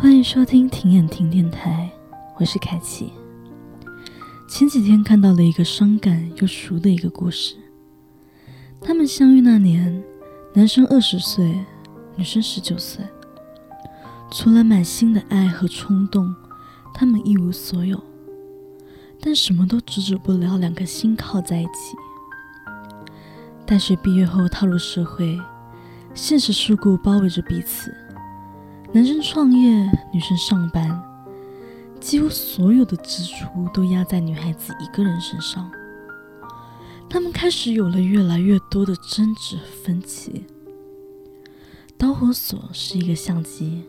[0.00, 1.90] 欢迎收听停眼听电台，
[2.36, 3.12] 我是凯奇。
[4.48, 7.56] 前几天看到了一个伤感又熟的一个故事。
[8.80, 10.00] 他们相遇那年，
[10.54, 11.52] 男生二十岁，
[12.14, 13.04] 女生十九岁。
[14.30, 16.32] 除了满心的爱和冲动，
[16.94, 18.00] 他们一无所有，
[19.20, 21.96] 但什么都阻止不了两颗心靠在一起。
[23.66, 25.36] 大学毕业后踏入社会，
[26.14, 27.92] 现实事故包围着彼此。
[28.98, 31.00] 男生创业，女生上班，
[32.00, 35.70] 几乎所有的支出都压在女孩子一个人身上。
[37.08, 40.44] 他们开始有了越来越多的争执和分歧。
[41.96, 43.84] 导火索是一个相机。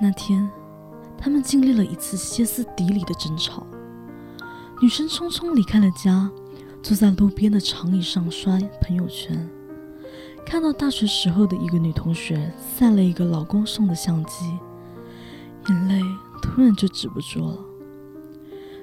[0.00, 0.50] 那天，
[1.18, 3.66] 他们经历了一次歇斯底里的争吵。
[4.80, 6.30] 女生匆匆离开了家，
[6.82, 9.46] 坐在路边的长椅上刷朋友圈。
[10.46, 14.56] 看到大学时候的一个女同学晒了一个老公送的相机，
[15.68, 16.00] 眼泪
[16.40, 17.58] 突然就止不住了。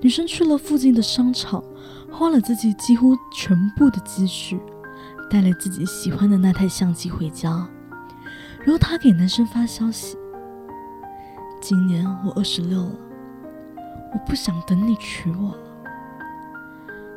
[0.00, 1.64] 女生去了附近的商场，
[2.12, 4.60] 花了自己几乎全部的积蓄，
[5.30, 7.66] 带了自己喜欢的那台相机回家。
[8.60, 10.18] 然后她给男生发消息
[11.62, 12.92] ：“今年我二十六了，
[14.12, 15.58] 我不想等你娶我了。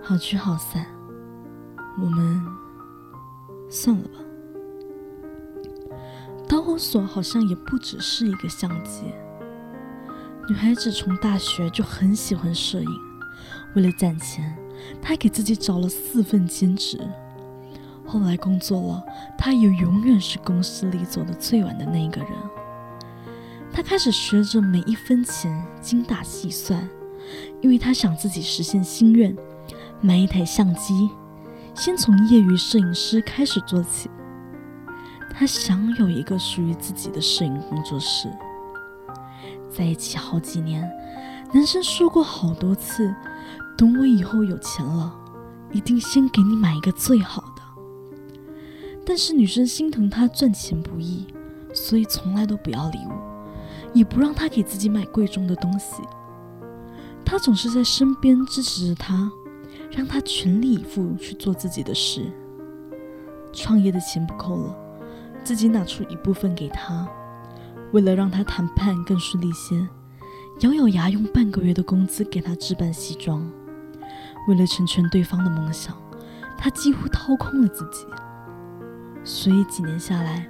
[0.01, 0.85] 好聚好散，
[1.99, 2.41] 我们
[3.69, 4.19] 算了吧。”
[6.47, 9.03] 导火索好像也不只是一个相机。
[10.47, 12.89] 女孩子从大学就很喜欢摄影，
[13.75, 14.57] 为了攒钱，
[15.01, 16.97] 她给自己找了四份兼职。
[18.05, 19.03] 后来工作了，
[19.37, 22.31] 她也永远是公司里走的最晚的那一个人。
[23.73, 26.89] 她开始学着每一分钱精打细算，
[27.59, 29.35] 因为她想自己实现心愿，
[29.99, 31.09] 买一台相机，
[31.75, 34.09] 先从业余摄影师开始做起。
[35.39, 38.27] 他想有一个属于自己的摄影工作室。
[39.69, 40.81] 在一起好几年，
[41.53, 43.13] 男生说过好多次
[43.77, 45.13] ：“等我以后有钱了，
[45.71, 47.61] 一定先给你买一个最好的。”
[49.05, 51.27] 但是女生心疼他赚钱不易，
[51.71, 53.11] 所以从来都不要礼物，
[53.93, 56.01] 也不让他给自己买贵重的东西。
[57.23, 59.31] 他总是在身边支持着他，
[59.91, 62.25] 让他全力以赴去做自己的事。
[63.53, 64.75] 创业的钱不够了。
[65.47, 67.07] 自己拿出一部分给他，
[67.93, 69.87] 为了让他谈判更顺利些，
[70.59, 73.49] 咬咬牙用半个月的工资给他置办西装。
[74.49, 75.95] 为了成全对方的梦想，
[76.57, 78.05] 他几乎掏空了自己。
[79.23, 80.45] 所以几年下来，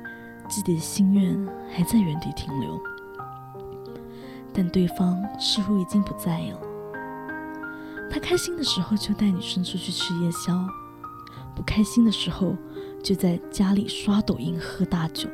[0.49, 2.81] 自己的心愿还在原地停留，
[4.51, 6.59] 但对方似乎已经不在了。
[8.09, 10.67] 他开心的时候就带女生出去吃夜宵，
[11.55, 12.55] 不开心的时候。
[13.01, 15.29] 就在家里刷抖音、喝大酒，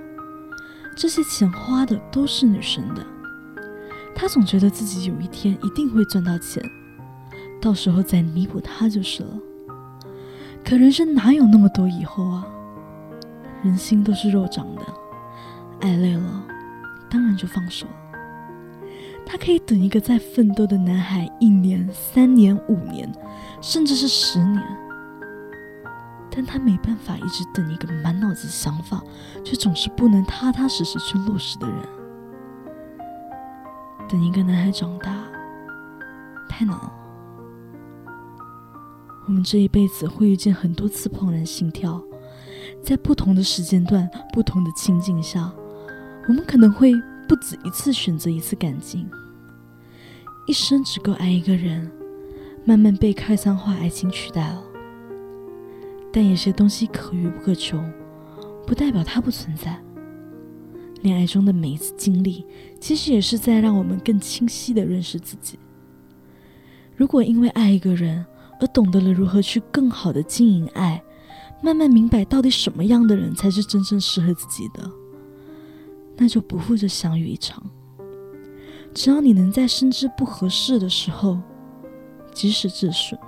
[0.96, 3.06] 这些钱花的都是女生的。
[4.16, 6.64] 他总觉得自己有一天一定会赚到钱，
[7.60, 9.30] 到时候再弥补他就是了。
[10.64, 12.48] 可人生哪有那么多以后啊？
[13.64, 14.82] 人心都是肉长的，
[15.82, 16.44] 爱累了，
[17.10, 17.94] 当然就放手了。
[19.26, 23.10] 他可以等一个在奋斗的男孩一年、三年、五年，
[23.62, 24.62] 甚至是十年。
[26.36, 29.04] 但他没办法一直等一个满脑子想法，
[29.44, 31.78] 却总是不能踏踏实实去落实的人。
[34.10, 35.14] 等一个男孩长大，
[36.50, 36.92] 太难了。
[39.28, 42.02] 我们这一辈子会遇见很多次怦然心跳，
[42.82, 45.54] 在不同的时间段、不同的情境下，
[46.28, 46.94] 我们可能会
[47.30, 49.08] 不止一次选择一次感情。
[50.48, 51.92] 一生只够爱一个人，
[52.66, 54.73] 慢慢被开山化爱情取代了。
[56.16, 57.84] 但有些东西可遇不可求，
[58.68, 59.82] 不代表它不存在。
[61.02, 62.46] 恋爱中的每一次经历，
[62.80, 65.58] 其实也是在让我们更清晰的认识自己。
[66.96, 68.24] 如果因为爱一个人
[68.62, 71.04] 而懂得了如何去更好的经营爱，
[71.64, 74.88] 慢慢明白到底什么样的人才是真正适合自己的，
[76.16, 77.62] 那就不负这相遇一场。
[78.94, 81.42] 只要你能在深知不合适的时候
[82.32, 83.20] 及时止损。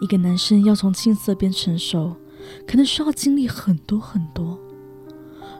[0.00, 2.16] 一个男生要从青涩变成熟，
[2.66, 4.58] 可能需要经历很多很多，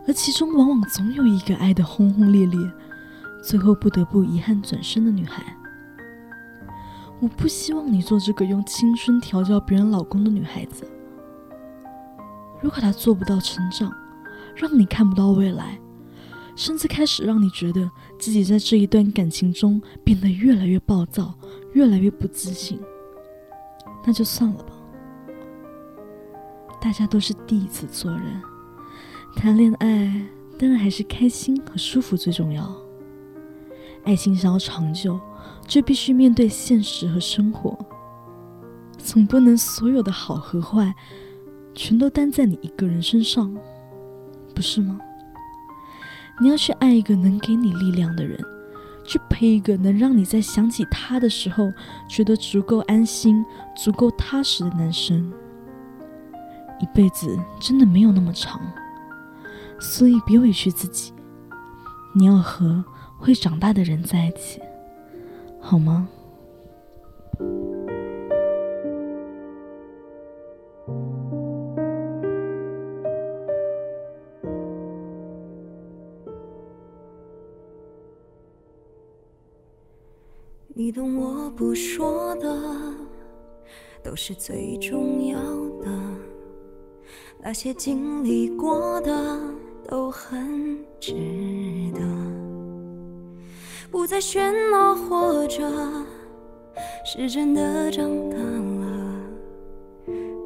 [0.07, 2.59] 而其中往往总有一个爱的轰轰烈烈，
[3.43, 5.57] 最后不得不遗憾转身的女孩。
[7.21, 10.89] 我不希望你做这个用青春调教别人老公的女孩子。
[12.63, 13.93] 如果她做不到成长，
[14.55, 15.81] 让你看不到未来，
[16.55, 17.91] 甚至开始让你觉得
[18.21, 21.35] 自己在这一段感情中变得越来越暴躁，
[21.73, 22.79] 越来越不自信。
[24.05, 24.73] 那就算了吧。
[26.81, 28.41] 大家都是第一次做人，
[29.35, 30.27] 谈恋爱
[30.59, 32.75] 当然还是开心和舒服最重要。
[34.05, 35.19] 爱情想要长久，
[35.67, 37.77] 就必须面对现实和生活，
[38.97, 40.95] 总不能所有的好和坏
[41.75, 43.55] 全都担在你一个人身上，
[44.55, 44.99] 不是吗？
[46.41, 48.39] 你要去爱一个能给你力量的人，
[49.09, 51.73] 去陪一个能让你在想起他的时候
[52.07, 53.43] 觉得足够安心、
[53.75, 55.33] 足够踏实的男生。
[56.79, 58.61] 一辈子真的没有那么长，
[59.81, 61.13] 所以别委屈自己。
[62.15, 62.85] 你要和
[63.19, 64.61] 会长大的人在一起，
[65.59, 66.07] 好吗？
[80.75, 82.57] 你懂我不说的，
[84.03, 85.39] 都是最重要
[85.81, 85.91] 的。
[87.43, 89.41] 那些经历过的
[89.89, 91.15] 都很值
[91.95, 92.01] 得。
[93.91, 95.67] 不再喧闹，或者
[97.05, 99.21] 是真的长大了。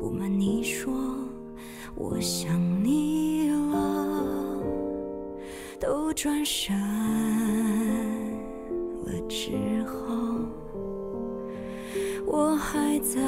[0.00, 0.94] 不瞒你说，
[1.96, 4.62] 我想你了。
[5.80, 6.78] 都转身
[9.04, 10.01] 了之后。
[13.02, 13.18] 在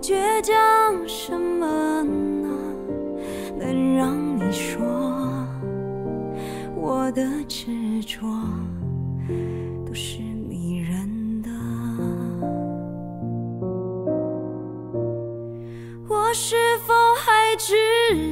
[0.00, 0.54] 倔强
[1.08, 2.48] 什么呢？
[3.58, 4.80] 能让你说
[6.76, 8.24] 我的执着
[9.84, 11.50] 都是迷人的？
[16.08, 16.54] 我是
[16.86, 17.74] 否还值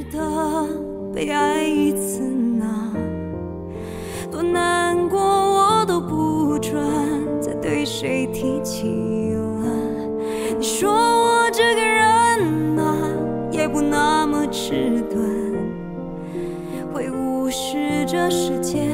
[0.09, 0.65] 得
[1.13, 2.93] 被爱一次呢？
[4.31, 6.73] 多难过我都不准
[7.41, 9.16] 再对谁提起。
[14.69, 15.23] 迟钝，
[16.91, 18.91] 会无视这世界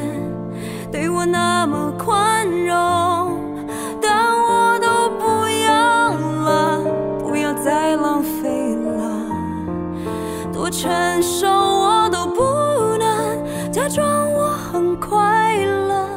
[0.92, 3.66] 对我那么宽容，
[4.00, 6.80] 但我都不要了，
[7.18, 9.26] 不要再浪费了，
[10.54, 10.92] 多成
[11.24, 16.08] 熟我都不能假装我很快乐。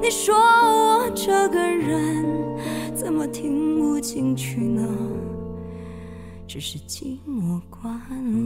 [0.00, 2.24] 你说我这个人
[2.94, 4.86] 怎么听不进去呢？
[6.46, 7.92] 只是寂寞惯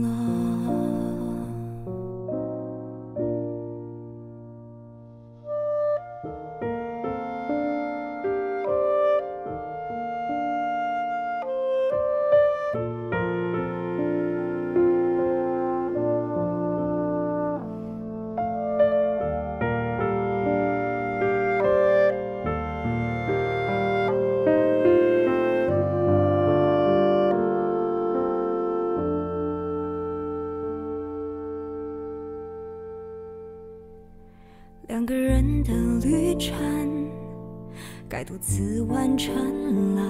[38.41, 40.01] 该独自完成了。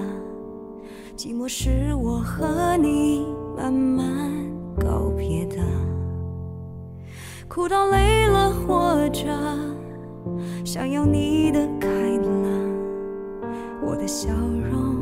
[1.16, 3.26] 寂寞是我和你
[3.56, 4.32] 慢慢
[4.80, 5.56] 告别的，
[7.46, 9.28] 哭到累了，或者
[10.64, 12.32] 想要你的开朗。
[13.84, 14.96] 我的笑容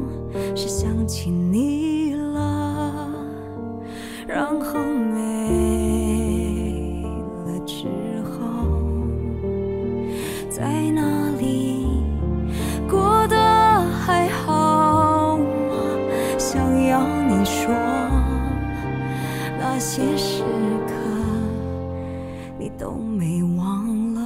[0.56, 3.08] 是想起你了，
[4.26, 4.80] 然后
[23.10, 24.20] 没忘了。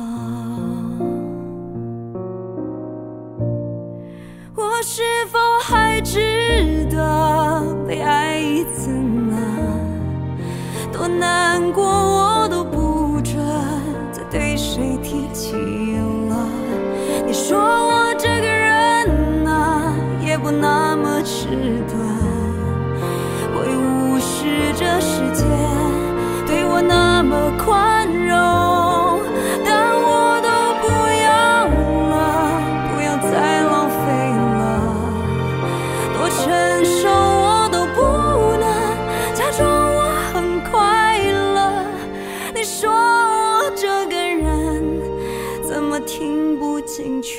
[4.54, 6.33] 我是否还值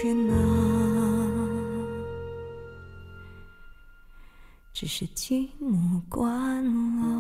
[0.05, 0.33] 进去呢？
[4.71, 6.63] 只是寂寞惯
[6.99, 7.14] 了。